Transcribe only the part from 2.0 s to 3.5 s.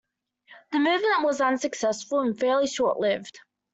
and fairly short-lived.